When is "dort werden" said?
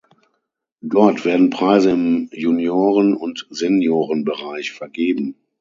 0.81-1.51